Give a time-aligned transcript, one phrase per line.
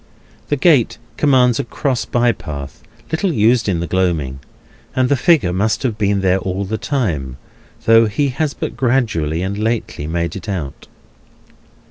[0.49, 4.39] The gate commands a cross bye path, little used in the gloaming;
[4.95, 7.37] and the figure must have been there all the time,
[7.85, 10.87] though he has but gradually and lately made it out.